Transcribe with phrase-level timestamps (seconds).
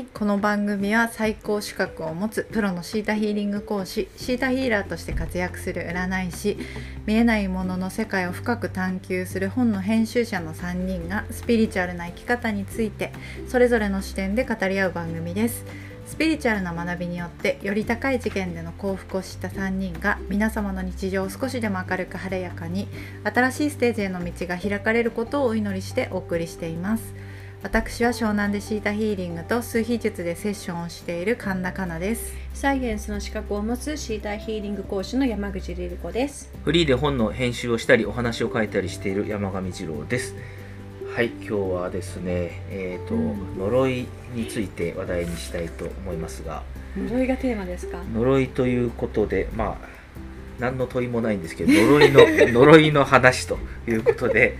[0.00, 6.58] いこの番組は最高資格を持つプロのシータヒーリング講師シータヒーラーとして活躍する占い師
[7.06, 13.12] 見えないものの世界を深く探求する本の編集者の3人がスピリチュアルな生き方について
[13.48, 15.64] それぞれの視点で語り合う番組です。
[16.06, 22.88] スピリチュアルな学びによってより高い次元での幸福を知った3人が皆様の日常を少しでも明るく晴れやかに
[23.22, 27.14] 新しいステージへの道が開かれることをお祈りしてお送りしています。
[27.62, 32.32] 私は湘南でシータヒーリングと数秘術でセッションをしている神田香奈です。
[32.54, 36.50] サイエンスの資格を持つシーターヒーリング講師の山口リリ子です。
[36.64, 40.34] フリーで本の編集をしたりお話を書いたりしている山上二郎です。
[41.14, 43.58] はい今日はですねえっ、と、うん。
[43.58, 46.62] 呪いについて話題にしたいと思いますが。
[46.96, 47.98] 呪いがテーマですか？
[48.14, 49.88] 呪いということでまあ
[50.58, 52.20] 何の問いもないんですけど呪いの
[52.64, 54.56] 呪いの話ということで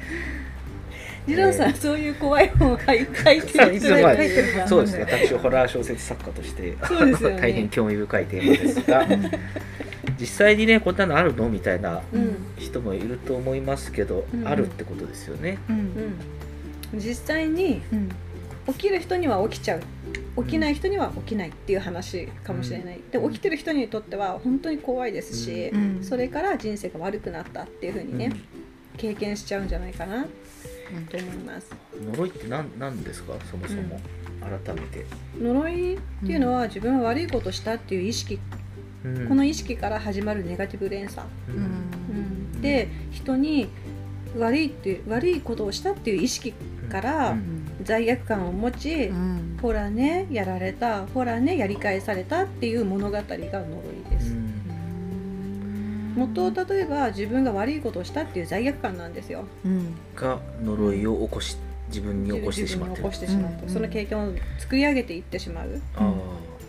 [1.30, 4.68] リロさん、そういう怖い本を書い書いてる人はい書いてるから。
[4.68, 5.06] そうですね。
[5.08, 6.76] 私ホラー小説作家としてね。
[7.40, 9.06] 大変興味深いテーマですが。
[10.18, 11.48] 実際にねこんなのあるの？
[11.48, 12.36] みたいなうん。
[12.58, 14.46] 人もいると思いますけど、うん。
[14.46, 15.58] あるってことですよね。
[15.68, 15.76] うん。
[16.92, 17.00] うん。
[17.00, 18.08] 実際にうん。
[18.66, 19.80] 起きる人には起きちゃう。
[20.44, 25.98] 起きない人には起きないっていう話かもしれない、で起きてる人にとっては本当に怖いですし、うん。
[26.02, 28.32] それから人生が悪くなったっていうふうにね、
[28.96, 30.26] 経験しちゃうんじゃないかな
[31.08, 31.70] と思います。
[31.72, 31.80] うん
[32.12, 33.34] 呪いって何何ですか？
[33.50, 34.00] そもそも、
[34.40, 35.04] 改めて、
[35.38, 38.38] 呪いっていうのは自分は悪いことしたっていう意識、
[39.04, 39.28] うん。
[39.28, 41.62] この意識から始まるネガティブ連鎖、ううん。
[42.54, 42.62] うん。
[42.62, 43.68] で人に
[44.38, 46.54] 悪いって悪いことをしたっていう意識
[46.90, 47.66] からうん。
[47.82, 49.58] 罪悪感を持ち、うん。
[49.60, 54.34] ほらねやられたほらねやり返されたっていう物語が呪いです、
[56.16, 59.44] 元を例えば自分が悪いことをしたっていう罪悪感なんですよ。
[59.64, 59.94] うん。
[60.14, 61.56] が呪いを起こし
[61.88, 63.02] 自分に起こしてしまってる。
[63.02, 63.68] 自分に起こしてしまって、うん。
[63.70, 66.14] その経験を作り上げていってしまう、あ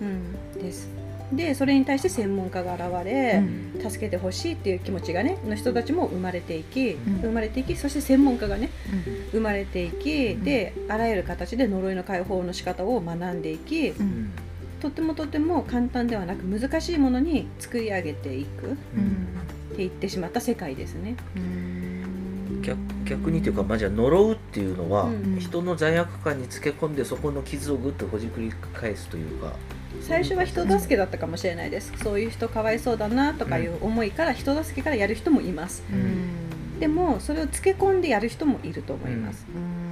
[0.02, 0.90] うん、です。
[1.32, 3.42] でそれに対して専門家が現れ、
[3.82, 7.22] 助けてほしいっていう気持ちがねの人たちも生まれていき、ん。
[7.22, 8.70] 生まれていきそして専門家がね
[9.32, 10.44] 生まれていき、ん。
[10.44, 13.94] であらゆる形で呪いの解放の仕方を学んでいき、
[14.82, 19.28] とてもとても簡単ではなく難しいものに作り上げていくっうん
[19.72, 21.16] て言ってしまった世界ですね。
[22.62, 29.54] 逆逆にというか、まあ、じゃあ呪うっていうのは、うん人の罪悪感につけ込んでそこの傷をぐっとほじくり返すというか。
[30.02, 31.94] 最初は人助けだったかもしれないです。
[32.04, 35.84] そういう人かわいそうだなとかいう思いから人助けからやる人もいます。
[35.92, 36.80] うん。
[36.82, 39.91] でもそれをつけ込んでやる人もいると思います、なる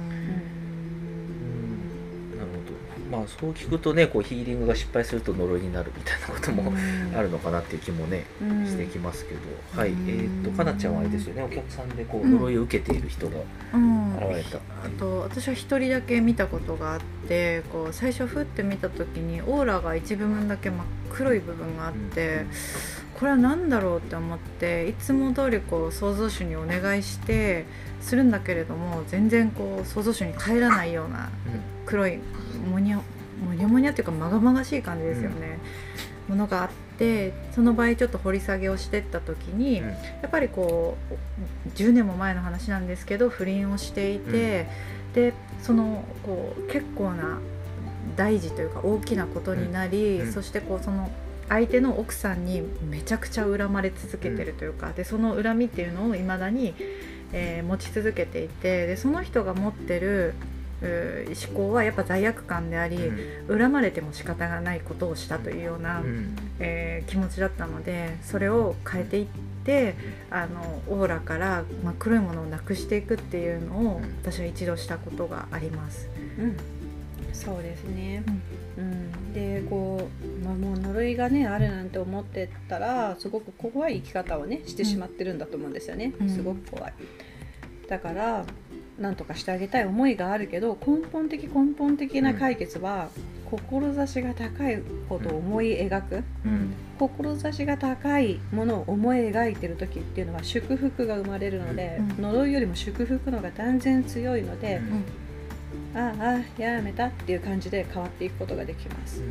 [3.10, 6.72] まあそう聞くとねこうヒーリングが失敗すると呪いになるみたいなことも
[7.16, 8.66] あるのかなっていう気もね、うん。
[8.66, 9.40] してきますけど、
[9.76, 9.98] はい、えうん。
[9.98, 11.42] ーっとかなちゃんはあれですよね。
[11.42, 13.36] お客さんでこううん呪いを受けている人が
[13.74, 14.16] うん。
[14.16, 14.60] 現れた、あ
[14.98, 22.44] と私は一人だけ見たことがあってこう最初ふって見た時にオーラが一部分だけ真っ黒い部分があって、
[23.18, 27.66] これは何だろうって思っていつも通りこう創造主にお願いして
[28.00, 31.28] するんだけれども全然こう創造主に帰らないような
[31.84, 32.18] 黒い
[32.60, 33.00] モニャ
[33.44, 35.58] モニャモニャっていうかまがまがしい感じですよね、
[36.28, 39.88] ものがあってその場合ちょっと掘り下げをしてった時に、うん。
[39.88, 39.94] や
[40.26, 44.68] っぱりこう10年も前の話なんですけど不倫をしていて、
[45.14, 45.32] で
[45.62, 47.38] そのこう結構な
[48.16, 50.26] 大事というか大きなことになり、うん。
[50.26, 50.32] うん。
[50.32, 51.10] そしてこうその
[51.48, 56.74] 相手の奥さんにめちゃくちゃ恨まれ続けてるというか、でその恨みっていうのをいまだに、
[57.32, 60.34] えー持ち続けていてでその人が持ってる
[60.82, 62.98] 思考はやっぱ罪悪感であり、
[63.48, 66.36] 恨まれても仕方がないことをしたというような、うん。
[66.58, 69.26] えー気持ちだったのでそれを変えていっ
[69.64, 69.94] て
[70.30, 74.02] あのオーラから真っ黒いものをなくしていくっていうのをうん。
[74.22, 76.08] 私は一度したことがあります。
[76.38, 76.56] うん。
[77.32, 78.22] そうですね、
[78.76, 86.28] うん、でこう、まあ、もう呪いがねあるなんて思ってたらすごく怖い生き方をねしてしまってるんだと思うんですよね、うん。
[86.28, 86.92] すごく怖い。
[87.88, 88.44] だから
[89.00, 93.08] 何とかしてあげたい思いがあるけど根本的根本的な解決は、
[93.50, 96.74] 志が高いことを思い描く、うん。
[96.98, 102.22] 志が高いものを思い描いてる時っていうのは祝福が生まれるので、うん。
[102.22, 104.80] 呪いよりも祝福の方が断然強いので、
[105.94, 105.98] うん。
[105.98, 109.22] あああやめたっていう感じで変わっていくことができます。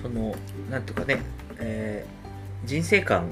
[0.00, 0.34] その
[0.70, 1.20] なんとかね、
[1.58, 2.22] えー
[2.64, 3.28] 人生観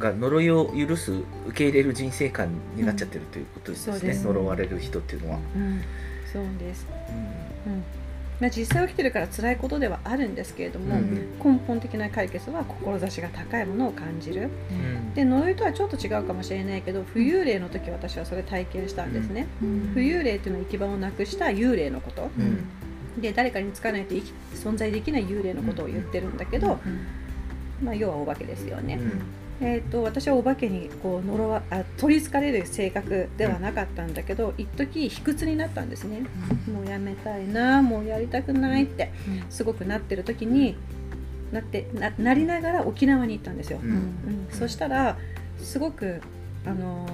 [0.00, 1.24] が呪いを許す受
[1.54, 5.82] け入れる人生観になっちゃってるということですね、そうです呪われる人っていうのは、うん、
[6.32, 6.86] そうです。
[7.66, 7.84] うん、
[8.40, 11.38] まあ、実際起きてるから辛いことではあるんですけれども、うん。
[11.38, 14.48] 根本的な解決は志が高いものを感じる。
[14.70, 15.14] うん。
[15.14, 19.92] で呪いとはちょっと違うかもしれないけど浮遊霊の時私はそれ体験したんですね、うん。
[19.94, 22.30] 浮遊霊っていうのは行き場をなくした幽霊のこと。
[22.38, 22.64] うん。
[23.20, 24.14] で誰かにつかないと
[24.54, 26.78] 存在できない幽霊のことを言ってるんだけど、
[27.82, 28.98] まあ、要はお化けですよね、
[29.62, 36.22] えー、と私はお化けにこう呪わあ取りつかれる性格ではなかったんだけど、一時卑屈になったんですね。
[36.72, 39.12] もうやめたいなもうやりたくないって
[39.50, 40.76] すごくなってる時に
[41.52, 43.90] なってななりながら沖縄に行ったんですよ、うん。
[43.90, 44.12] うん。
[44.50, 45.18] そしたら
[45.58, 46.22] すごく
[46.64, 47.06] あの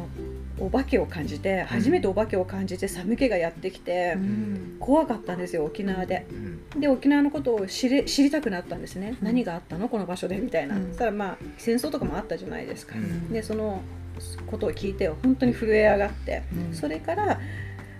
[0.58, 4.76] お化けを感じて初めてお化けを感じて寒気がやってきて、うん。
[4.80, 6.26] 怖かったんですよ沖縄で。
[6.30, 6.34] う
[6.78, 6.80] ん。
[6.80, 9.26] で沖縄のことを知れ知りたくなったんですね、うん。
[9.26, 9.88] 何があったの？
[9.88, 10.86] この場所でみたいな、うん。
[10.88, 13.32] そしたらまあ戦争とかもあったじゃないですか、うん。
[13.32, 13.82] でその
[14.46, 16.74] ことを聞いて本当に震え上がって、うん。
[16.74, 17.40] それから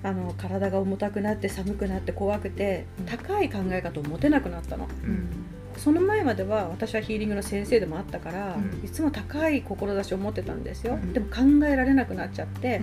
[0.03, 3.05] あの体が重たくなって寒くなって怖くてうん。
[3.07, 4.89] 高い考え方を持てなくなったの。
[5.05, 5.29] うん
[5.79, 8.85] その前までは私はヒーリングの先生でもあったから、うん。
[8.85, 11.13] いつも高い志を持ってたんですよ、うん。
[11.13, 12.81] でも考えられなくなっちゃって、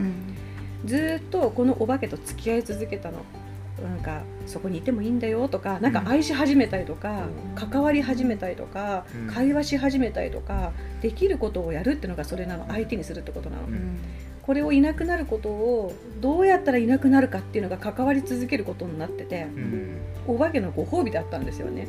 [0.85, 3.17] ずーっとこのお化けと付き合い続けたの。
[3.83, 7.69] なんかそこにいてもいいんだよとかなんか愛し始めたりとか、うん。
[7.69, 9.33] 関わり始めたりとか、うん。
[9.33, 13.97] 会話し始めたりとかできることをやるっていうのがそれなの相手にするってことなの、うん。
[14.43, 19.97] これをいなくなることをどうやったらいなくなるかっていうのが関わり続けることになっててうん。
[20.27, 21.87] お化けのご褒美だったんですよね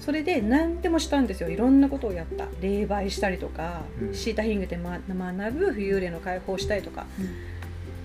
[0.00, 1.50] それで何でもしたんですよ。
[1.50, 2.46] いろんなことをやった。
[2.60, 4.14] 霊媒したりとか、うん。
[4.14, 7.06] シータヒングでま学ぶ浮遊霊の解放したりとか。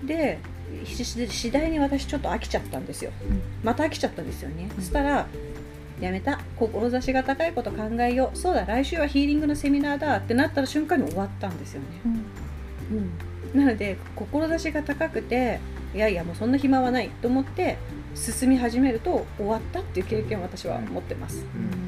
[0.04, 0.38] で
[0.84, 3.12] しし次第に私ちょっと飽きちゃったんですよ。
[3.64, 4.82] また飽きちゃったんですよね、うん。
[4.82, 5.26] そしたら
[6.00, 6.40] やめた。
[6.56, 8.36] 志が高いこと考えよう。
[8.36, 11.86] そうだ来週はヒーリングのセミナーだってなった瞬間に終わったんですよね、
[13.54, 15.60] なので志が高くて
[15.94, 17.78] いやいやもうそんな暇はないと思って
[18.14, 21.85] 進み始めると終わったっていう経験を私は持ってます、うんうん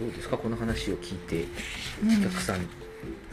[0.00, 0.38] どうですか？
[0.38, 1.44] この話を聞いて
[2.02, 2.66] お客さん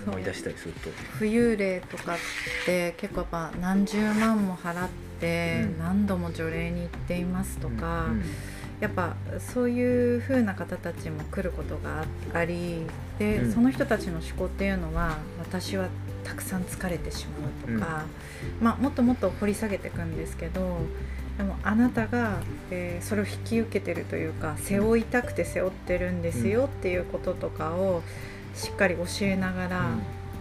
[0.05, 0.89] 思い出したりすると。
[1.17, 2.17] 浮遊霊とかっ
[2.65, 5.79] て結構やっぱ何十万も払ってうん。
[5.79, 8.23] 何度も除霊に行っていますとか、うん。
[8.79, 12.81] やっぱそういう風な方たちも来ることがあり
[13.17, 13.53] で、うん。
[13.53, 15.87] その人たちの思考っていうのは私は
[16.23, 17.25] たくさん疲れてし
[17.67, 18.03] まうとか、
[18.61, 20.79] まあ、もっともっと掘り下げていくんですけど
[21.37, 22.39] でもあなたが、
[22.71, 28.01] えーそれを引き受けてるというか背負いたくて背負ってるんですよっていうこととかを
[28.55, 29.85] しっかり教えながら、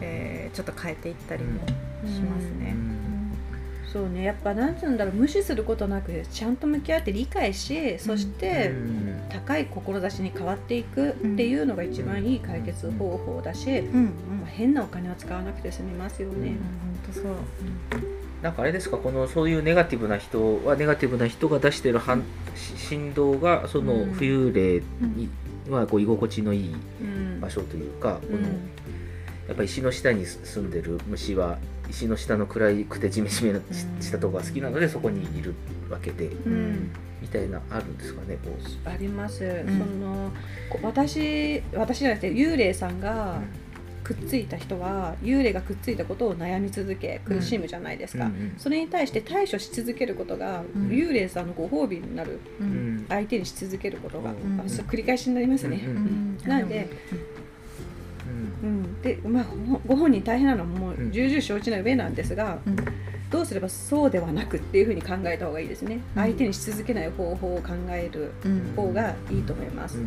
[0.00, 2.74] えーちょっと変えていったりもしますね。
[3.92, 4.24] そうね。
[4.24, 5.14] やっぱなんて言うんだろう。
[5.14, 9.06] 無視することなくちゃんと向き合って理解しそしてうん。
[9.28, 14.12] 高い志に変わっていくっていうのが一番いい解決方法だし、うん。
[14.46, 16.34] 変なお金は使わなくて済みますよね。
[16.34, 16.54] うん。
[16.54, 16.56] 本
[17.06, 17.24] 当そう、
[18.42, 18.98] なんかあれですか？
[18.98, 22.22] このそういうネガティブな人はネガティブな人が出してる反
[22.54, 24.12] し振動がそのうん。
[24.12, 25.28] 浮遊霊に
[25.70, 27.40] はこう居心地のいいうん。
[27.40, 28.44] 場所というか、このうん。
[29.48, 33.60] やっぱ石の下に住んでる虫は石の下の暗くてジメジメ
[34.00, 35.54] したところが好きなのでそこにいる
[35.88, 36.90] わけでうん。
[37.22, 39.48] みたいなあるんですかねこうあります、ん。
[39.66, 39.72] そ
[40.04, 40.30] の
[40.68, 43.40] こ私私じゃなくて幽霊さんが
[44.06, 50.88] くっついた人は幽霊がくっついたことを悩み続け苦しむじゃないですか、うんうんそれに対して対処し続けることが、うん。
[50.88, 52.96] 幽霊さんのご褒美になるううん。
[52.98, 54.60] ん相手にし続けることが、うん。
[54.60, 56.88] あそう繰り返しになりますね、うんうんなんで、
[58.62, 58.68] うん。
[58.68, 59.44] うん、でまあ
[59.86, 61.10] ごご本人大変なのはもううん。
[61.10, 62.76] 重々承知の上なんですが、うん。
[63.30, 66.22] どうすればそうではなくっていうふうに考えた方がいいですね、うん。
[66.22, 68.72] 相手にし続けない方法を考えるうん。
[68.76, 69.98] 方がいいと思います、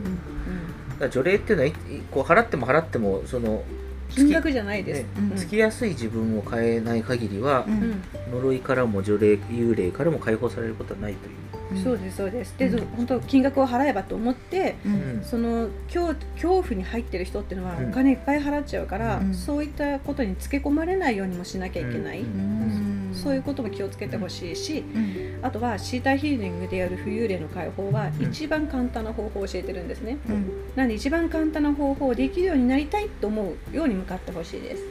[1.12, 1.71] 除霊っていうのは
[2.12, 3.63] こう払っても払ってもその
[4.09, 5.35] 金額じゃないです、ねうん。
[5.35, 7.77] つきやすい自分を変えない限りはう、うん。
[7.77, 11.83] ん呪いからも除霊幽霊からも解放されることはないという。
[11.83, 12.55] そうですそうです。
[12.57, 12.85] で、うん。
[12.87, 14.93] 本当金額を払えばと思ってうん。
[14.93, 17.89] うんその恐恐怖に入ってる人っていうのはうん。
[17.89, 19.33] お金いっぱい払っちゃうから、うん。
[19.33, 22.25] そういったことにつけ込まれないようにもしなきゃいけない、うん。
[22.25, 25.39] うんそういうことも気をつけてほしいし、うん。
[25.41, 28.29] あとはシーターヒーリングでやる浮遊霊の解放はうん。
[28.29, 30.45] 一番簡単な方法を教えてるんですね、うん。
[30.75, 34.83] なので一番簡単な方法をできるようになりたいと思うように向かってほしいです。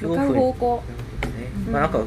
[0.00, 0.82] 向かう方向。
[1.70, 2.04] まあなんか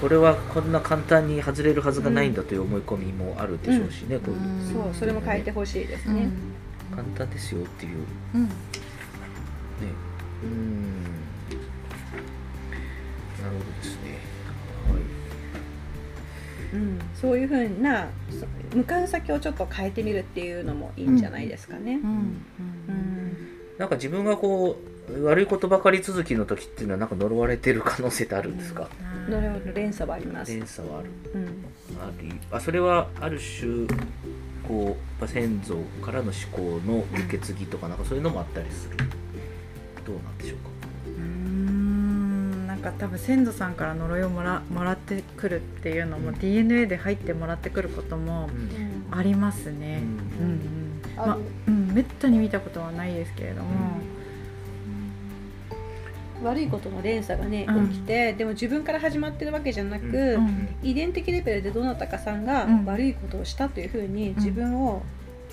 [0.00, 4.40] これはこんな簡単に外れるはずがないんだという思い込みもあるでしょうしね、こういう。
[4.40, 6.28] うんそうそれも変えてほしいですね、
[6.92, 6.96] うん。
[6.96, 7.92] 簡単ですよっていう。
[7.92, 7.98] ね
[8.34, 8.40] うん。
[8.40, 8.48] うん
[13.48, 14.18] なるほどですね。
[16.74, 16.98] うん。
[17.14, 21.94] そういうふうなそ向かう先をちょっと変えてみるっていうのもいいんじゃないですかね。
[21.94, 22.10] う、ん。
[22.10, 23.36] うん。
[23.78, 24.76] なんか自分がこ
[25.08, 30.52] う悪いことばかり続きの時っていうのはなんか呪われてる可能性ってあるんですか、あ呪いの連鎖はあります。
[30.52, 31.10] 連鎖はある。
[31.34, 31.46] うん、
[32.02, 33.86] ありあそれはある種
[34.66, 38.96] こうまあ先祖からの思考の受け継ぎとかなんかそういうのもあったりする。
[40.04, 40.77] どうなんでしょうか？
[42.82, 46.38] なんか多分先祖さんから呪いをもらもらってくるっていうのも、うん。
[46.38, 48.48] DNA で入ってもらってくることも
[49.10, 50.02] ありますね。
[50.38, 51.16] ううんんうん。
[51.16, 51.40] まある。
[51.66, 53.98] うん、めったに見たことはないですけれども、
[56.44, 57.88] 悪いことの連鎖がねうん。
[57.88, 60.68] 起きて、でも自分から始まってるわけじゃなく、うん。
[60.84, 62.84] 遺伝的レベルでどなたかさんがうん。
[62.84, 65.02] 悪いことをしたというふうに自分を、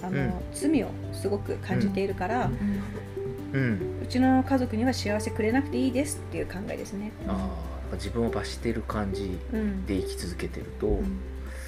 [0.03, 0.31] あのうん。
[0.53, 2.51] 罪をすごく感じているから、
[3.53, 3.57] う
[4.05, 7.11] うんちの家族には幸せくれなくていいですっていう考えですね。
[7.27, 7.49] あ
[7.91, 11.19] あ自分を罰してる感じうん、で生き続けてると、うん。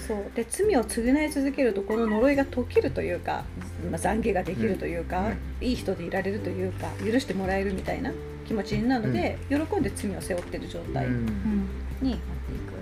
[0.08, 0.18] そう。
[0.36, 3.46] で罪を償い続けるとこの呪いが解けるというか、
[3.90, 8.12] まあ、懺悔ができるというか、いい人でいられるというか許してもらえるみたいな
[8.48, 11.26] 気持ちになるので、喜んで罪を背負ってる状態うん。
[11.26, 11.32] に
[12.04, 12.74] うんなっていく。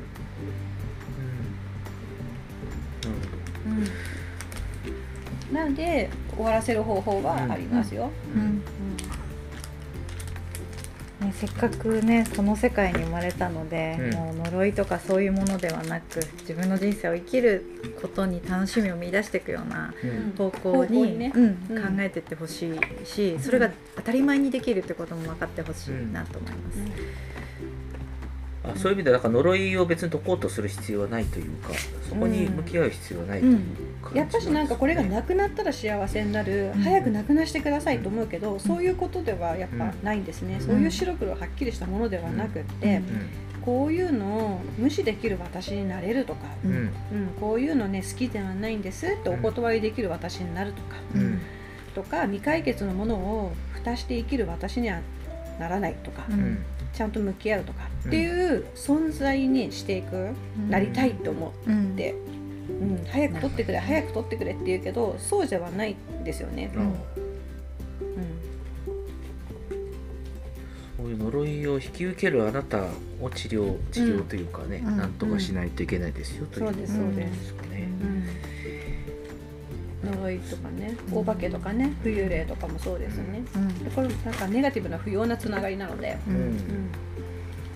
[5.50, 5.56] うん。
[5.56, 8.04] なので終わらせる方法はありますよ。
[8.04, 8.64] ほどうん
[11.26, 14.14] ね、せっかくねその世界に生まれたので、うん。
[14.14, 20.34] もう呪いとかそういうものではなく自分の人生を生きることに楽しみを見出していくようなうん。
[20.38, 21.96] 方向にうんうん。
[21.98, 26.80] 考えていってほしいしそれが当たり前にできるってことも分かってほしいなと思います。
[28.74, 31.70] あそういう意味ではなんか呪いを別に解こうとする必要はないというか
[32.08, 33.60] そこに向き合う必要はないという
[34.02, 36.82] 感じやっぱしなんかこれがなくなったら幸せになる、うん。
[36.82, 43.04] 早くなくなしてくださいと思うけど、そういうことではやっぱないんですね、そういう白黒はっきりしたものではなくって、うん。
[43.62, 46.72] こういうのを無視できる私になれるとか、うん。
[46.72, 46.78] うん。
[46.78, 46.90] うん、
[47.40, 51.42] こういうのね好きではないんですってお断りできる私になるとか、うん。
[51.96, 55.00] とか未解決のものを蓋して生きる私には
[55.60, 60.30] ならないとか、うんうんちゃんと向き合うとかうんっていう存在にしていく、
[60.70, 62.16] なりたいと思うんって、
[62.70, 66.72] うん、早く取ってくれ早く取ってくれって言うけどそうではないんですよね。
[66.76, 66.96] あうん。
[70.98, 72.86] そういう呪いを引き受けるあなた
[73.22, 74.98] を治療治療というかね、うん。
[74.98, 77.40] なんとかしないといけないですよというそうですそうです。
[77.40, 77.90] ですかね。
[80.12, 83.42] うん、呪いとかねお化けとかね浮遊霊とかもそうですよね。
[83.84, 86.38] でこれなんかネガティブな不要なつながりなので、ううん。
[86.38, 86.90] んうん、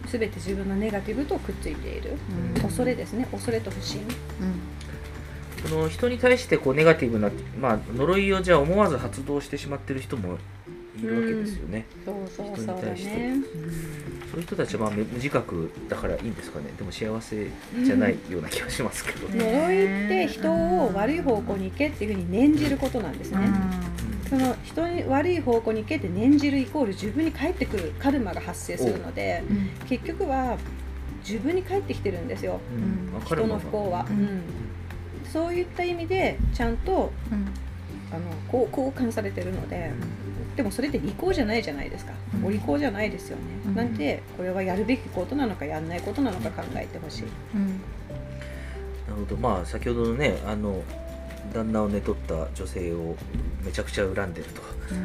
[0.07, 2.17] 全て自分のネガティブとくっついている、
[2.55, 2.62] うん。
[2.62, 3.27] 恐れですね。
[3.31, 4.01] 恐れと不信。
[5.67, 10.38] その人に対してこうネガティブな、まあ、呪いをじゃあ思わず発動してしまってる人も
[11.03, 11.85] いるわけですよね。
[12.05, 13.35] そうそうそうだ人に対してね。
[14.31, 16.65] そういう人たちはまあ無自覚だからいいんですかね。
[16.77, 17.47] でも幸せ
[17.83, 19.27] じゃないような気がしますけど。
[19.27, 19.37] うん。
[19.37, 23.39] 呪いって人を悪い方向に行けっていうふうに念じることなんですね。
[24.29, 29.41] その人に悪い方向に行けって念じるイコール自分に返ってくるカルマが発生するので
[29.87, 30.55] 結局は
[31.27, 32.59] 自分に返ってきてるんですよ。
[33.25, 34.19] 人もの不幸は、ううん。
[34.23, 34.41] ん
[35.31, 37.47] そういった意味でちゃんとうん。
[38.11, 39.91] あのこう交換されてるので
[40.59, 42.45] でもそれって利口じゃないじゃないですか、うん。
[42.47, 43.75] お利口じゃないですよね、うん。
[43.75, 47.23] なんでこれはやるべきことなのかやらないことなのか考えてほしい、
[47.55, 47.67] うん。
[47.67, 47.75] な
[49.07, 49.37] るほど。
[49.37, 50.83] まあ先ほどのねあの
[51.53, 53.15] 旦那を寝取った女性を
[53.63, 54.61] めちゃくちゃ恨んでると
[54.91, 54.95] う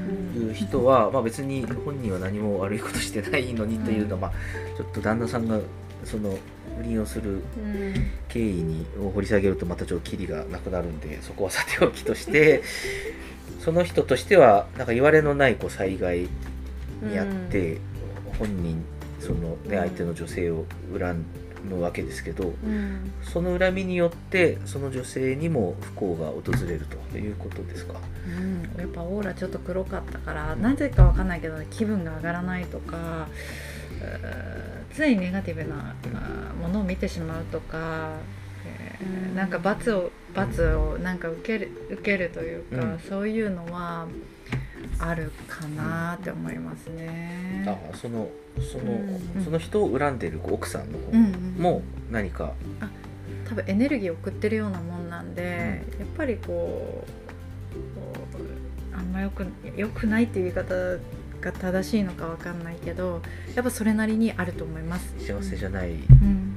[0.40, 0.48] ん。
[0.48, 4.32] いう人は、まあ、別に本人は何も悪いことしてないのにというのは、まあ、
[4.76, 5.60] ちょっと旦那さんが
[6.02, 6.36] その
[6.78, 7.94] 不倫をするうん。
[8.28, 12.64] 経緯にを掘り下げるとまたちょっとキリがなくなるんでそこはさておきとして
[13.60, 16.28] その人としてはなんか言われのないこう災害
[17.02, 17.78] にあって、
[18.38, 18.84] 本人
[19.20, 20.66] その、ね、相手の女性を
[20.98, 21.24] 恨
[21.70, 23.10] むわけですけどうん。
[23.22, 27.94] その恨みによってその女性にも不幸が訪れるということですか？
[28.26, 28.62] うん。
[28.78, 33.28] やっぱオーラちょっと黒かったからなぜかわかんないけど気分が上がらないとか
[34.94, 35.94] 常にネガティブな
[36.60, 38.43] ものを見てしまうとか、えー
[39.04, 39.34] うん。
[39.36, 42.98] なんか罰を罰をなんか受ける受けるというか、うん。
[43.08, 44.06] そういうのは
[44.98, 47.64] あるかなって思いますね。
[47.66, 48.28] あその
[48.72, 51.62] その,、うんその人を恨んでる奥さんのうん方うん。
[51.62, 52.52] も何か、
[53.48, 58.12] 多分エネルギーを送ってるようなもんなんで、やっぱりこうこ
[58.92, 59.44] うあんまよく
[59.76, 60.74] よくないっていう言い方
[61.40, 63.20] が正しいのかわかんないけど
[63.54, 65.14] やっぱそれなりにあると思います。
[65.18, 65.94] 幸せじゃない、う
[66.24, 66.53] ん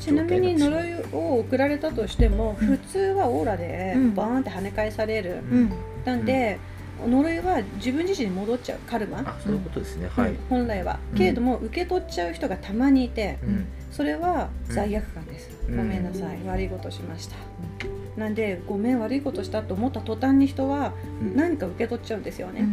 [0.00, 2.66] ちなみに呪いを送られたとしても、うん。
[2.66, 4.14] 普通はオーラでうん。
[4.14, 5.72] バーンって跳ね返される、うん。
[6.04, 6.58] なんで、
[7.06, 10.22] 呪いは自分自身に戻っちゃうカルマ、あそういうことですね、うん。
[10.24, 11.18] はい、本来は、うん。
[11.18, 13.66] けれども受け取っちゃう人がたまにいて、うん。
[13.90, 15.76] それは罪悪感です、うん。
[15.76, 16.38] ごめんなさい。
[16.46, 17.36] 悪いことしました、
[18.16, 21.36] なんでごめん悪いことしたと思った途端に人はうん。
[21.36, 22.64] 何か受け取っちゃうんですよね、う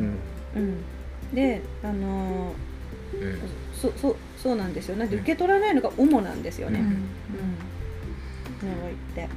[0.00, 0.02] ん。
[0.02, 0.18] うん。
[0.56, 1.34] うん。
[1.34, 2.70] であのー
[3.74, 5.10] そそそうなんですよなん。
[5.10, 6.86] で受け取らないのが主なんですよね、うん。
[6.86, 6.94] うん。
[8.76, 9.28] 呪いって。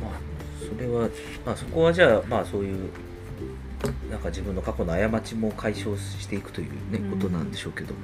[0.00, 0.10] まあ
[0.58, 1.08] それは
[1.44, 2.90] まあそこはじゃあまあそういう
[4.10, 7.10] なんか自分の過去の過ちも解消していくというね、うん。
[7.10, 8.00] ことなんでしょうけども、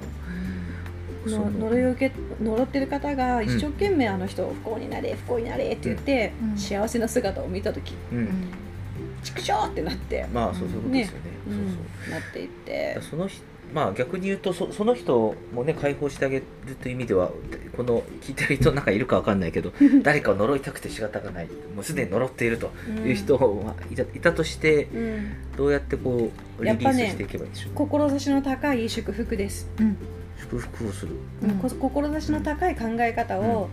[1.27, 6.59] そのの呪いを受け呪ってる方が一生懸命あの人を不幸になれ不幸になれって言って、うん。
[6.59, 8.27] 幸せな姿を見た時うん。
[8.27, 11.23] ってなって、まあそうそういうことですよね。
[11.49, 12.11] うんそうそう。
[12.11, 12.99] なっていって。
[13.03, 13.43] その人
[13.73, 16.45] まあ逆に言うとそその人もね解放してあげる
[16.81, 17.31] という意味では
[17.77, 19.73] この聞いてる人なんかいるかわかんないけど
[20.03, 22.71] 誰かを呪いたくて仕方がないもうすでに呪っていると
[23.07, 29.97] いう人はいたいたとしてうんどうやってこうリリやっぱねースしていけばいいんでしょう、志の高い祝福です、うん
[30.41, 33.69] 祝福をする、うんこ志の高い考え方を、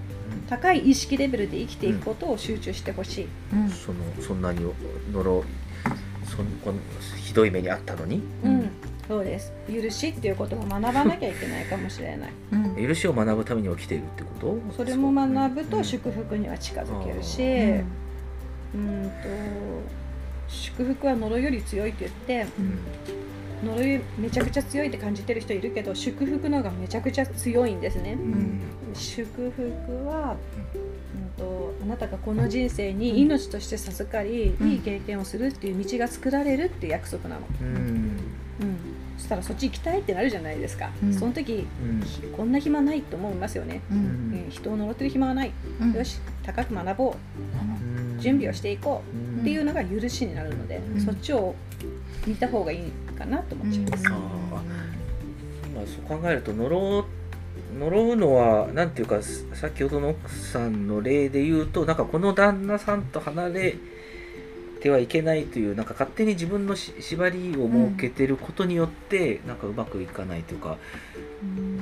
[0.50, 4.60] 高い意識レベルで生きていくことを集中してほしい、うんそのそんなに
[5.14, 5.44] 呪い
[6.26, 6.78] そんこの
[7.16, 8.70] ひどい目にあったのにうん
[9.08, 9.54] そうです。
[9.72, 12.30] 許しっていうことを学ばなきゃいけないかもしれない。
[12.52, 12.88] うん。
[12.88, 14.58] 許しを学ぶために起きているってこと？
[14.76, 15.84] それも学ぶとうん。
[15.86, 19.16] 祝福には近づけるし、うんうんと
[20.50, 22.52] 祝福は呪いより強いって言って
[23.64, 23.70] うん。
[23.70, 28.12] 呪いめちゃくちゃ強いって感じてる人いるけど祝福の方がめちゃくちゃ強いんですね。
[28.12, 28.62] うん。
[28.94, 30.36] 祝福は、
[31.16, 34.70] うん、とあなたがこの人生に命として授かり、うん。
[34.70, 38.07] いい経験をするっていう道が作られるっていう約束なの、うん
[39.28, 41.14] したらそっち行きたいってなるじゃないですか、うん。
[41.14, 42.32] その時うん。
[42.32, 44.02] こんな暇ないと思いますよね、ううん。
[44.02, 44.04] う
[44.48, 45.94] ん、人を呪ってる暇はない、うん。
[45.94, 48.12] よし高く学ぼう。
[48.14, 48.20] うん。
[48.20, 51.02] 準備をしていこううんっていうのが許しになるので、うん。
[51.02, 51.54] そっちを
[52.26, 54.62] 見た方がいいかなと思っちゃいます、あまあ、
[55.86, 57.06] そう考えると呪う
[57.80, 63.76] 呪うのはなんていうかす先ほどの奥さんの例で言うとなんかこの旦那さんと離れ
[64.88, 70.78] てはいけないというなんか勝手に自分のし縛りを設けてることによって、なんかうまくいかないというか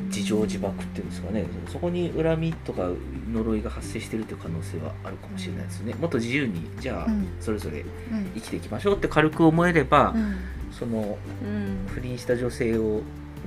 [0.08, 1.46] 自情自爆っていうんですかね。
[1.72, 2.90] そこに恨みとか
[3.32, 5.94] 呪いが発生してるという可能性はあるかもしれないですね。
[5.94, 7.28] もっと自由にじゃあうん。
[7.40, 10.36] それぞれうん生きていきましょうって軽く思えれば、うん。
[10.72, 11.86] そのうん。
[11.88, 13.02] 不倫した女性を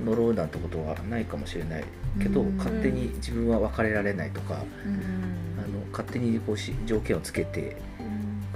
[0.05, 1.83] 呪うなんてことはないかもしれない
[2.23, 2.55] けど、うん。
[2.55, 4.93] 勝手に自分は別れられないとか、うん。
[5.61, 7.75] あの勝手にこうし条件をつけて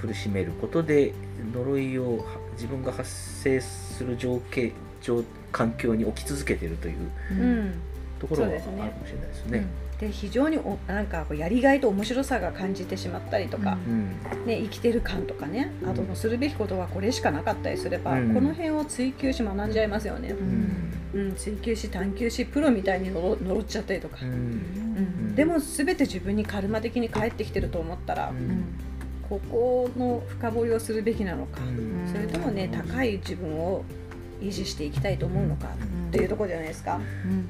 [0.06, 1.14] 苦しめることで
[1.54, 6.98] 呪いをは自分が発生する条件状環境に置き続けているという
[7.32, 7.66] ううん。
[7.68, 7.74] ん
[8.20, 9.66] ところはあるそうですねかもしれないですね。
[10.00, 14.10] で非常におなんかこうやりがいと面白さが感じてしまったりとか、うん。
[14.46, 18.34] ね、生きてる感とかねあともうするべきことはこれしかなかったりすれば、うん。
[18.34, 20.30] この辺を追求し学んじゃいますよね。
[20.30, 20.36] う、
[21.16, 21.28] うん。
[21.28, 24.18] うん、追求し探求しプロみたいに呪呪っちゃったりとか。
[24.22, 24.32] う、ん。
[24.32, 25.36] うん。
[25.36, 28.66] でも全て自分にカルマ的に返ってきてると思ったら、うん
[29.34, 32.12] ここの深掘りをするべきなのか、うん。
[32.12, 33.84] それともね高い自分を
[34.42, 36.10] 維持していきたいと思うのかうん。
[36.10, 37.00] っていうところじゃないですか。
[37.26, 37.50] うん。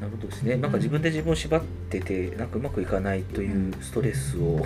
[0.00, 0.56] なるほどですね。
[0.56, 4.60] なんか自分で自分を縛っててなんかうまくいかないというストレスをうん。
[4.60, 4.64] う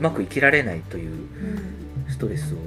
[0.00, 2.10] まく生きられないといううん。
[2.10, 2.58] ストレスを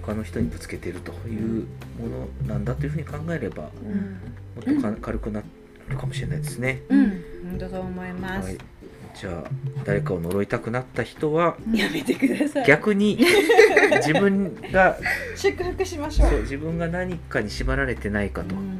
[0.00, 1.66] 他の人にぶつけているという
[2.00, 2.08] も
[2.46, 3.70] のなんだというふうに考えればも
[4.66, 4.78] うん。
[4.78, 5.42] っとか軽くな
[5.88, 6.80] るかもしれないですね。
[6.88, 8.46] うん、本当そう思います。
[8.46, 8.58] はい、
[9.18, 9.50] じゃあ
[9.84, 12.66] 誰かを呪いたくなった人はやめてください。
[12.66, 13.18] 逆に
[14.04, 14.98] 自分が
[15.34, 16.30] 祝福しましょう。
[16.30, 18.78] そう自分が何かに縛られてないかと,、うん。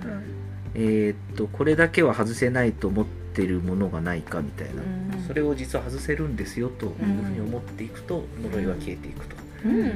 [0.75, 4.83] えーっとこれだけは外せないと思ってるものがないかみたいな、
[5.17, 5.23] うん。
[5.27, 6.93] それを実は外せるんですよという
[7.25, 9.37] ふうに思っていくと呪いは消えていくと。
[9.65, 9.91] うん、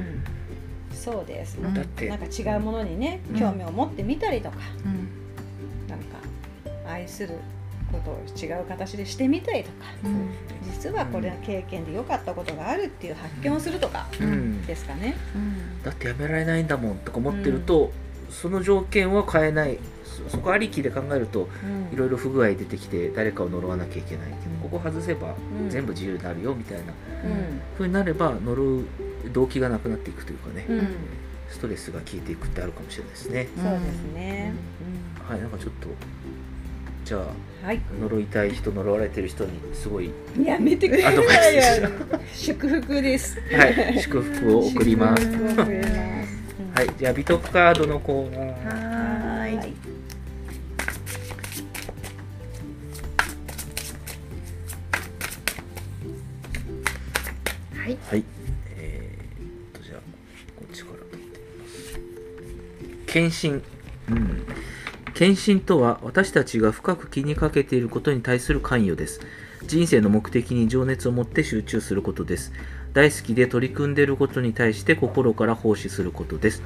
[0.91, 1.59] そうです。
[1.63, 1.75] うん。
[1.75, 3.39] だってなんか違うものにね、うん。
[3.39, 5.87] 興味を持ってみたりとか、うん。
[5.87, 6.17] なんか
[6.91, 7.35] 愛する
[7.91, 10.31] ことを違う形でしてみたりとか、うん。
[10.73, 14.63] 実はこれは経験で良かったことがあるっていう発見をするとかうん。
[14.67, 15.17] ですかね。
[15.35, 15.83] うん。
[15.83, 17.93] だってやめられないんだもんとか思ってると、
[18.31, 19.79] その条件は変えない。
[20.05, 21.95] そそこありきで考えるとうん。
[21.95, 25.71] いろいろ不具合出てきて誰かを呪わなきゃいけないけどここ外せばうん。
[25.71, 27.61] 全部自由になるよみたいなうん。
[27.75, 28.85] 風になれば呪う
[29.33, 30.89] 動機がなくなっていくというかね、うん。
[31.49, 33.49] ストレスが消えていくってあるかもしれないですね。
[33.57, 34.53] そうですね。
[35.29, 35.89] はいなんかちょっと
[37.11, 37.81] じゃあうんはい。
[38.01, 41.91] 呪いたい人呪われてる人にすごいやめてくだアドバさいイスしよ。
[42.57, 43.41] 祝福です。
[43.53, 45.27] はい祝福を送ります。
[45.27, 45.65] は
[46.85, 48.47] いじゃあ美徳カードのコーナー。
[48.47, 49.75] はーいはい。
[57.75, 58.25] はいはい。
[58.77, 60.01] えー、っと、じゃあ、
[60.57, 62.01] こっちから取ってみます。
[63.07, 63.80] 献身。
[65.21, 65.37] うん。
[65.37, 69.21] 献身とは、私たちが深く気にかけていることに対する関与です。
[69.67, 72.53] 人生の目的に情熱を持って集中することです。
[72.95, 76.63] 大好きで取り組んでいることに対して心から奉仕することです。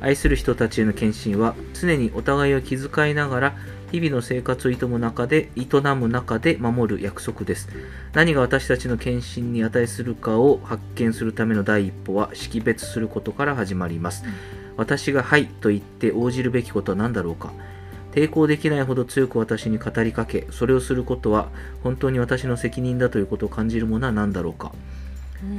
[0.00, 3.56] 愛する人たちへの献身は常にお互いを気遣いながら
[3.90, 7.68] 日々の生活を営む中で営む中で守る約束です
[8.12, 14.24] 何が私たちの献身に値するかを発見するための第一歩は識別することから始まります、
[14.76, 17.52] 私が「はい」と言って応じるべきことは何だろうか
[18.18, 21.50] 抵抗できないほど強く私に語りかけそれをすることは
[21.84, 24.72] 本当に私の責任だということを感じるものは何だろうか、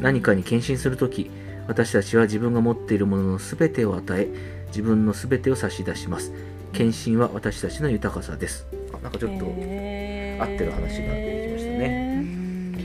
[0.01, 1.31] 何かに献身するとき
[1.67, 4.27] 私たちは自分が持っているものの全てを与え
[4.67, 6.33] 自分の全てを差し出します。
[6.73, 8.65] 献身は私たちの豊かさです。
[8.91, 11.58] あなんかちょっと合ってる話が出てきました。
[11.58, 11.58] ね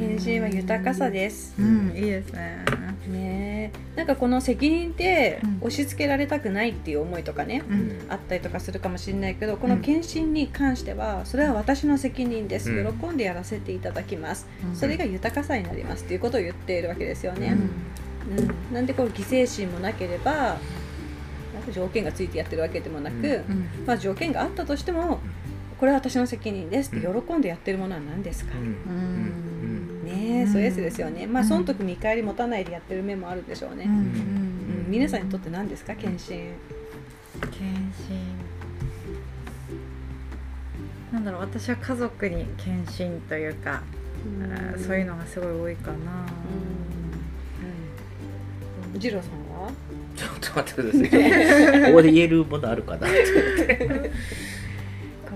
[0.05, 1.55] 献身は豊かさです。
[1.59, 2.65] うん、いいですね。
[3.09, 8.07] ねなんかこの責任って押し付けられたくないっていう思いとかね、うん。
[8.09, 12.99] あったりとかするかもしれないけどこの献身に関してはそれは私の責任です、うん。
[12.99, 14.77] 喜んでやらせていただきます、うん。
[14.77, 17.57] それが豊かさになりますっていうことを言っているわけですよね、
[18.29, 18.39] うん。
[18.39, 18.75] うん。
[18.75, 20.59] なんでこう犠牲心もなければ
[21.73, 23.43] 条件がついてやってるわけでもなく、
[23.87, 25.21] まあ、条件があったとしても
[25.79, 28.67] これは私の責任ですって喜んでやってるものは何ですか、うん。
[28.67, 29.64] うん
[30.25, 30.41] ね。
[30.43, 31.27] えそういうやつですよね。
[31.27, 35.95] まあ損得見返り持たないでやってる面もあるでしょうね、うんうん皆さんにとって何ですか？
[35.95, 36.19] 献身。
[36.19, 36.53] 献
[38.09, 38.15] 身。
[41.13, 43.83] なんだろう私は家族に献身というか、
[44.43, 45.97] あーそういうのがすごい多いかな、
[48.95, 49.01] うん。
[49.01, 49.31] 次郎さん
[49.63, 49.71] は？
[50.17, 51.87] ちょっと待ってください。
[51.87, 53.13] ここで言えるものあるかな こ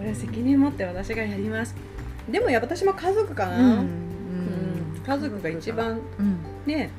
[0.04, 1.74] れ責任持って私がやります。
[2.30, 4.07] でもや私も家族かな、うんうん
[5.08, 6.38] 家族が一番うん。
[6.66, 6.90] ね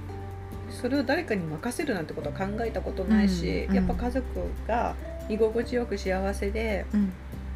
[0.69, 3.75] それを誰かに任せるなんてことは考えたことないし、うん。
[3.75, 4.25] やっぱ家族
[4.67, 4.95] が
[5.29, 7.05] 居心地よく幸せでうん。
[7.05, 7.07] っ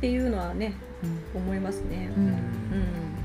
[0.01, 0.73] ていうのはね
[1.33, 2.11] 思いますね。
[2.15, 3.22] うん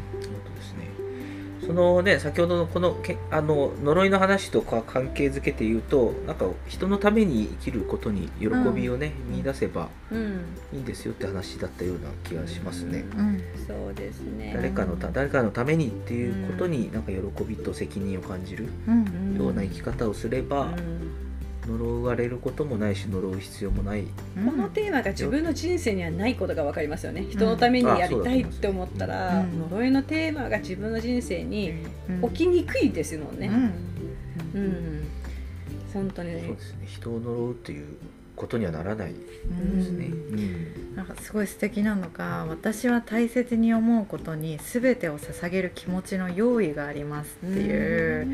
[1.68, 10.44] そのね先ほどのこのけあの呪いの話とか関係づけて言うとなんか人のために生きることに喜びをね、見出せばうん。
[10.72, 13.42] いいんですよって話だったような気がしますね、うん。
[13.66, 14.52] そうですね。
[14.54, 20.72] 誰かのた誰かのためにっていうことになんか喜びと責任を感じるうんような生き方をすれば、
[21.68, 27.26] 呪われることもないし呪う必要もない、このテーマが自分の人生にはないことが分かりますよね。
[27.28, 29.61] 人のためにやりたいって思ったら、うん。
[29.70, 31.74] 呪いのテーマが自分の人生に
[32.09, 32.31] うん。
[32.31, 33.50] 起きにくいですもんね。
[34.54, 34.61] うん。
[34.61, 35.07] うん、
[35.92, 36.44] 本当にね。
[36.46, 36.87] そうですね。
[36.87, 37.87] 人を呪うっていう
[38.38, 40.96] ことにはならないですね、うん。
[40.96, 48.27] なんかすごい素敵なのが私は大切に思うことに全てを捧げる気持ちの用意がありますっていう、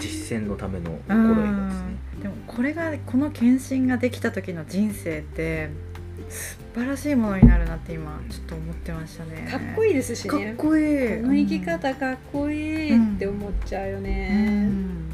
[0.00, 1.96] 実践のためのう心得がですね。
[2.18, 2.22] ん。
[2.22, 5.70] でもこれがこの献身ができた時の人生って
[6.28, 9.48] 素晴らしいものになるなって今ちょっと思ってましたね。
[9.50, 10.54] かっこいいですしかっね。
[10.56, 11.20] こいい。
[11.20, 14.66] この生き方かっこいいって思っちゃうようね。
[14.66, 15.08] ん。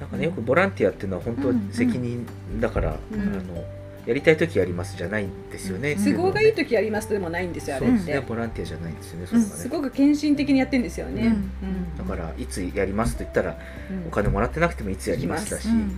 [0.00, 2.26] なんかねよくボランティアっていうのは本当は責任
[2.60, 3.20] だから、うん。
[3.20, 3.64] あの
[4.06, 7.60] やりたい時やりますじゃないんですよね、うん都合がいい時やりますでもないんで。
[7.60, 8.12] すよあれっそうですね。
[8.14, 8.20] て。
[8.20, 11.22] ボランティアじゃないんですよねそれがね、すごく献身的にやってるんですよね。
[11.22, 11.28] うん。
[11.28, 11.96] うん。
[11.96, 13.56] だからいつやりますと言ったら
[13.90, 14.08] うん。
[14.08, 15.74] お金もらってなくてもいつやりますだし、うん。
[15.74, 15.92] うん。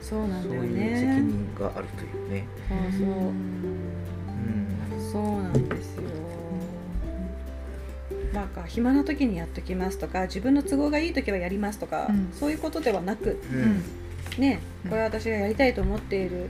[0.00, 1.20] そうなんそうだよいう責ね。
[1.20, 3.08] 任があるというね、そうそう。
[3.08, 5.12] うん。
[5.12, 6.02] そうなんですよ。
[8.32, 12.28] なんか暇な時にやっときますとか自分の都合がいい時はやりますとか、うん。
[12.32, 13.40] そういうことではなく
[14.38, 14.90] ねうん。
[14.90, 16.46] これは私がやりたいと思っている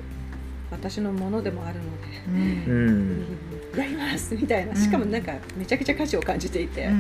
[0.70, 3.26] 私のものでもあるので、うん。
[3.74, 3.78] うん。
[3.78, 4.74] やりますみたいな。
[4.74, 6.90] しかもなんかめちゃくちゃ価値を感じていて、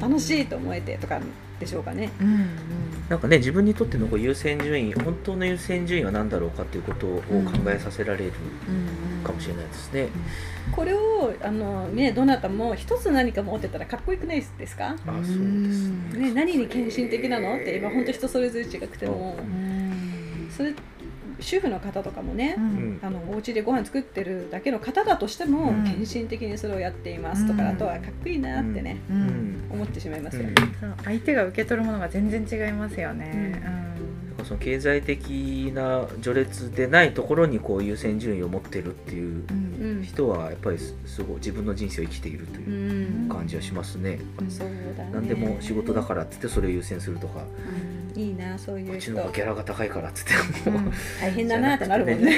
[0.00, 1.20] 楽しいと思えてとか
[1.58, 2.10] でしょうかね。
[2.20, 2.48] うんうん
[3.08, 8.32] なんかね自分にとってのこう優先順位本当の優先順位は何だろうかということを考えさせられる
[8.68, 10.08] うんかもしれないですね。
[10.72, 17.56] これをあの、ね、どなたも一つ何か持ってたらかっこよくないですか、あそうですね、何に献身的なの？
[17.56, 19.38] って今本当人それぞれ違くても。
[19.38, 20.50] うん。
[20.54, 20.74] それ
[21.40, 22.68] 主婦の方とかもね、ううん。
[22.96, 25.84] んあのお家でご飯作ってるだけの方だとしても、うん。
[25.84, 29.20] 献身的にそれをやっていますとか、うんあとはかっこいいなってね、ううん。
[29.20, 30.44] ん思ってしまいますよ。
[30.44, 30.54] ね。
[31.04, 33.60] 相手が受け取るものが全然違いますよね。
[34.44, 39.42] その経済的な序列でないところにこう優先順位を持ってるっていう
[40.04, 43.28] 人はやっぱりすすごい自分の人生を生きているとういうん。
[43.28, 44.20] 感じはしますね。
[44.48, 45.10] そうだね。
[45.12, 47.42] 何でも仕事だからっつってそれを優先するとか、
[48.18, 48.92] いいなそういう人。
[48.92, 50.70] こっちの方がギャラが高いからっつって。
[50.70, 50.80] も、
[51.20, 52.32] 大変だなってなるもんね。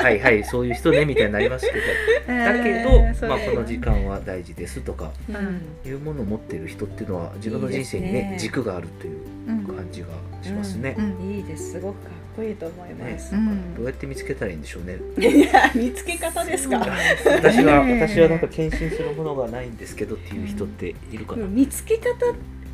[0.00, 1.78] はいはいそういう人ねみたいになりますけど。
[2.34, 5.90] だけど、えーそうまあ、この時間は大事ですとかうん。
[5.90, 8.36] いうものを持っている人っていうのは自分の人生にねね。
[8.38, 10.08] 軸があるといううん感じが
[10.42, 10.96] しますね。
[10.98, 11.30] うん。
[11.36, 11.72] いいです。
[11.72, 13.34] すごくかっこいいと思います。
[13.34, 13.74] うん。
[13.74, 14.96] どうやって見つけたらいいんでしょうね。
[15.28, 16.78] いや見つけ方ですか。
[17.26, 21.46] 私はね私はなんか献身するものがないんですけどっていう人っているかな。
[21.46, 22.10] 見つけ方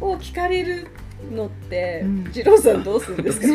[0.00, 0.86] を聞かれる
[1.30, 2.30] のって、うん。
[2.32, 3.46] 二郎さんどうするんですか？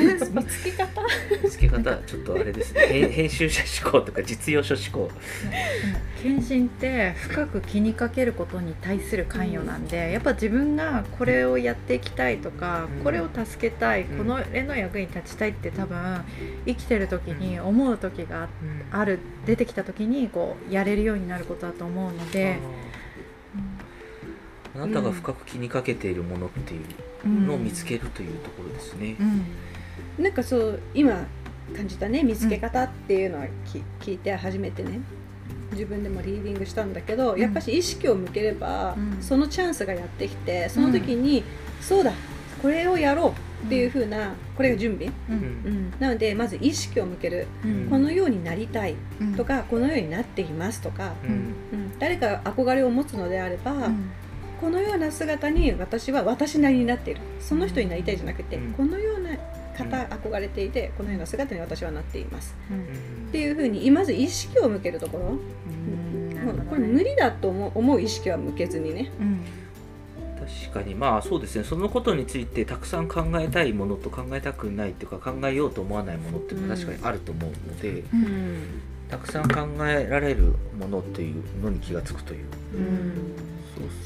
[0.42, 1.02] 見つけ方？
[1.44, 2.82] 見つけ方ちょっとあれですね。
[2.88, 5.12] 編 編集者思考とか実用書思考。
[6.22, 13.04] 検診って深く気にかけることに対する関与なんで、やっぱ自分がこれをやっていきたいとか、うん。
[13.04, 14.18] これを助けたい、うん。
[14.18, 16.22] この絵の役に立ちたいって多分
[16.66, 18.50] 生きてる時に思う時が
[18.92, 22.58] ある出てきた時にこうやれるようになることだと思うので、
[24.78, 26.82] あなたが深く気にかけているものっていう
[27.26, 29.16] うんのを見つけるというところですね。
[29.20, 30.22] う。
[30.22, 30.24] ん。
[30.24, 31.26] なんかそう今
[31.76, 35.02] 感じたね見つけ方っていうのはき、聞いて初めてね。
[35.72, 37.40] 自分でもリーディングしたんだけど、ん。
[37.40, 39.22] やっぱし意識を向ければ、うん。
[39.22, 41.44] そのチャンスがやってきてその時に、
[41.82, 42.14] そうだ
[42.62, 45.38] これをやろうっていう風なこれが準備、ううん。
[45.38, 45.94] うん。
[46.00, 47.88] なのでまず意識を向ける、うん。
[47.90, 49.34] このようになりたいうん。
[49.34, 51.32] とか、このようになっていますとか、うん。
[51.32, 52.00] うん。
[52.00, 54.12] 誰かが憧れを持つのであれば、うん
[54.60, 57.22] このような姿に私は私なりになっている。
[57.40, 58.74] その人になりたいじゃなくて、うん。
[58.74, 59.30] このような
[59.78, 62.56] 方憧れていてこのような姿に私はなっています。
[62.72, 63.28] うん。
[63.30, 66.66] っていうふうにまず意識を向けるところ、うん。
[66.68, 69.12] これ無理だと思う意識は向けずにね。
[69.20, 69.40] うん。
[70.40, 70.96] 確かに。
[70.96, 71.64] まあそうですね。
[71.64, 78.64] そのことについてたくさん考えたいものと考えたくないっていうか考えようと思わないものっていうのは確かにあると思うので、うん。
[79.10, 82.46] たくさん考えられるものっていうのに気がつくという。
[82.74, 82.82] そう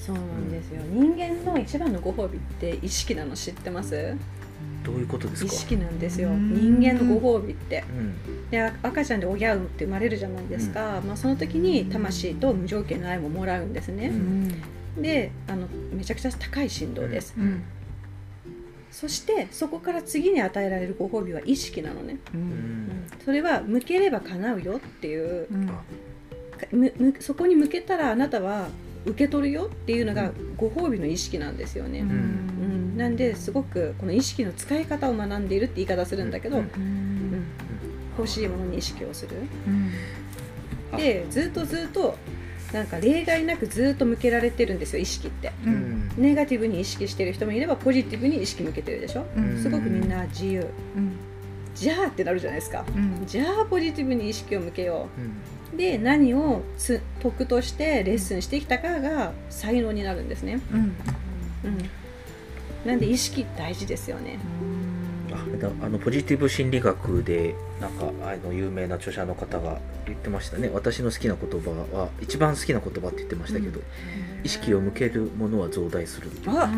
[0.05, 4.15] そうなんですよ、人間の一番のご褒美って意識なの知ってます？
[4.83, 5.53] どういうことですか？
[5.53, 6.29] 意識なんですよ。
[6.29, 6.79] うん。
[6.79, 7.83] 人間のご褒美って。
[7.89, 8.49] うん。
[8.49, 14.11] であ赤ちゃんで親って生まれるじゃないですか、まあ、その時に魂と無条件の愛ももらうんですね、
[14.97, 17.63] であのめちゃくちゃ高い振動です、うん。
[18.91, 23.07] そしてそこから次に与えられるご褒美は意識なのね、ううんん。
[23.23, 25.47] それは向ければ叶うよっていう。
[25.51, 25.69] うん。
[25.69, 25.81] あ。
[26.71, 28.67] むむそこに向けたらあなたは
[29.05, 32.97] 受け取るよっていうのがご褒美の意識なんですよね、うん。
[32.97, 36.63] なんですごくこの意識の使い方を学んでいるって言い方するんだけど、うん。
[36.63, 37.43] うん。
[38.17, 39.35] 欲しいものに意識をする。
[39.67, 39.91] うん。
[40.93, 42.17] あでずっとずっと
[42.73, 45.51] なんか例外なくずっと向けられてるんですよ意識って。
[45.65, 45.73] ううん。
[45.73, 49.25] んネガティブに意識してる人もいればポジティブに意識向けてるでしょ？
[49.35, 49.57] うん。
[49.57, 50.67] すごくみんな自由。
[50.95, 51.13] うん。
[51.73, 52.85] じゃあってなるじゃないですか。
[52.95, 53.23] うん。
[53.25, 55.21] じゃあポジティブに意識を向けよう。
[55.21, 55.23] ん。
[55.23, 55.27] う
[55.75, 60.79] で何をつ得としてレッスンしてきたかが才能になるんですね、うん。
[60.79, 61.89] うん、
[62.85, 64.39] なんで意識大事ですよね。
[65.81, 70.69] あのポジティブ心理学でなんかあの有名な著者の方が言ってましたね。
[70.73, 73.79] 私の好きな言葉は一番好きな言葉って言ってましたけど、
[74.43, 76.69] 意識を向けるものは増大するあ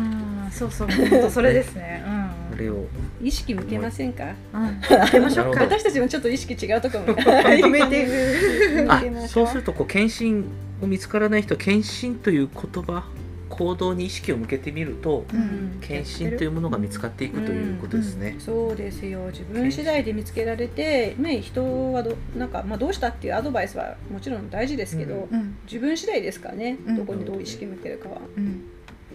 [0.52, 2.04] そうそう本当それですね
[2.54, 2.86] これを。
[3.22, 4.34] 意識向けませんか？
[4.52, 4.62] うん。
[4.62, 5.60] うん行きましょうか。
[5.62, 7.14] 私たちもちょっと意識違うところ。
[9.28, 10.44] そうするとこう検診
[10.82, 13.04] を見つからない人は検診という言葉
[13.50, 15.78] 行動に意識を向けてみるとうん。
[15.80, 18.36] 検診というものが見つかっていくということですね。
[18.38, 19.26] そうですよ。
[19.30, 25.40] 自分次第で見つけられて、ね、人はどなんか、まあ、どうしたっていうアドバイスはもちろん大事ですけど、うん。
[25.40, 25.56] うん。
[25.66, 26.96] 自分次第ですからね、うん。
[26.96, 28.20] どこにどう意識向けるかは。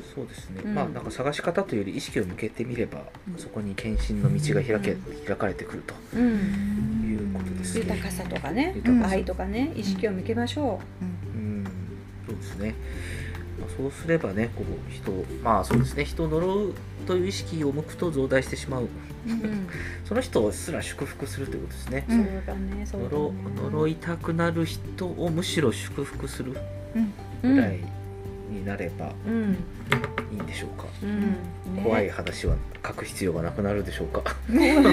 [0.10, 0.76] うんそうですね、うん。
[0.76, 3.38] まあなんか探し方というより意識を向けてみれば、うん。
[3.38, 5.26] そこに検診の道が開け、うん。
[5.26, 7.10] 開かれてくるとうん。
[7.10, 7.82] いうことですね。
[7.82, 11.06] 豊かさとかね、愛とかね意識を向けましょう。
[11.06, 11.66] ん。
[12.28, 12.76] そうですね、
[13.60, 15.12] まあ、そうすればねこう人
[15.44, 16.06] まあそうですね。
[16.06, 16.74] 人を呪う
[17.08, 18.84] という意識を向くと増大してしまう。
[18.84, 18.88] う、
[19.28, 19.68] うん。
[20.06, 23.38] その人すら祝福するということですね、うんそうだねそうだ呪ね。
[23.62, 26.58] 呪いたくなる人をむしろ祝福する
[27.44, 27.56] うん。
[27.56, 27.80] ぐらい
[28.50, 29.58] になればうん。
[30.32, 31.22] いいんでしょうか、うん。
[31.22, 31.84] ね。
[31.84, 34.22] 怖い話は書く必要がなくなるでしょうか？
[34.52, 34.86] 怖い話。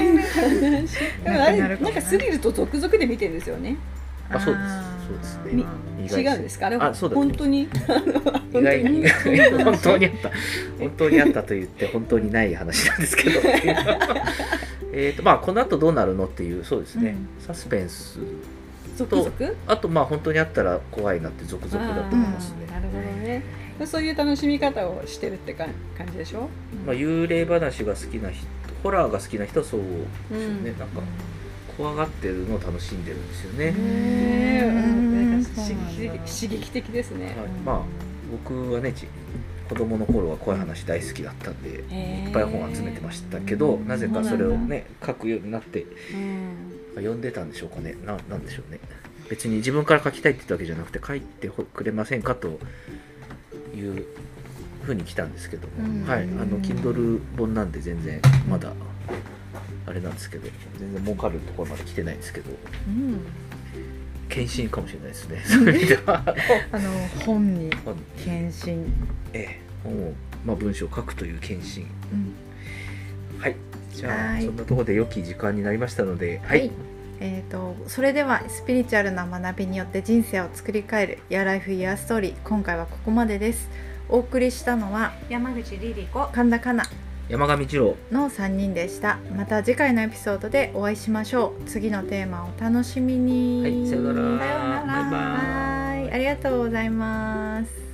[1.25, 3.77] でもあれなんかスリルと続々で見てるんですよね。
[4.31, 4.67] あそうです。
[5.07, 5.65] そうですね。
[6.23, 6.67] 違うんですか？
[6.67, 7.63] あれあそうだと思います本当に？
[7.63, 8.85] 意外。
[8.85, 9.09] に
[9.65, 10.31] 本当にあった。
[10.79, 13.41] 本当にあったと言って本当にない話なんですけど。
[14.99, 17.17] えーとまあこの後どうなるのっていうそうですね、
[17.47, 18.19] サスペンス
[18.97, 19.31] 続々？
[19.67, 22.67] あとまあ本当にあったら怖いなって続々だと思いますね。
[22.71, 23.43] なるほどね。
[23.85, 25.67] そういう楽しみ方をしてるってか
[25.99, 26.49] 感じでしょ？
[26.87, 28.47] まあ、幽霊話が好きな人
[28.83, 30.79] ホラーが好きな人はそうでしょうね、うん。
[30.79, 31.03] なんか
[31.77, 33.75] 怖がってるのを楽しんでるんですよね、
[36.27, 37.27] 刺激的ですね。
[37.27, 37.81] はい、まあ
[38.31, 39.07] 僕はねち
[39.69, 46.73] 子供の頃は怖い話大好きだったんで、いっぱい本集めてましたけどなぜかそれをね書くようになってうん。
[46.97, 47.95] 読んでたんでしょうかね。
[48.05, 48.81] ななんでしょうね。
[49.29, 52.59] 別に自分から書きたいって言ったわけじゃなくて書いてくれませんかと
[53.75, 54.07] いう
[54.83, 56.07] ふうに来たんですけども、うん。
[56.07, 56.23] はい。
[56.23, 58.73] あの Kindle 本なんで全然まだ
[59.87, 60.49] あれなんですけど
[60.79, 62.51] 全然儲かるところまで来てないんですけど。
[62.89, 63.21] うん
[64.37, 65.43] 検診かもしれないですね。
[65.49, 66.23] そういう意味では。
[66.71, 66.91] あの
[67.25, 68.85] 本に本検診。
[69.33, 69.61] ええ。
[69.83, 70.13] 本を、
[70.45, 71.87] まあ、文章を書くという検診。
[72.13, 73.41] うん。
[73.41, 73.57] はい。
[73.93, 74.43] じゃはい。
[74.43, 76.67] あそんなところで良き時間になりましたのでははい。
[76.67, 76.71] い、
[77.21, 83.71] えー、とそれではスピリチュアルな学びによって人生を作り変える「Your Life Your Story」今回はここまでです。
[84.09, 86.85] お送りしたのは山口リリ子神田かな
[87.29, 87.97] 山上二郎。
[88.13, 89.19] の3人でした。
[89.37, 91.65] また次回のエピソードでお会いしましょう。
[91.65, 93.63] 次のテーマをお楽しみに。
[93.63, 94.83] はいさようなら。
[94.87, 95.21] バイバイ。
[95.21, 97.86] はいありがとうございます